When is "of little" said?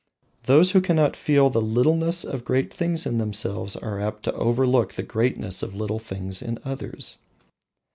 5.61-5.99